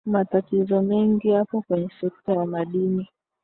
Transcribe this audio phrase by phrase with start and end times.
[0.05, 3.07] matatizo mengi yapo kwenye sekta ya madini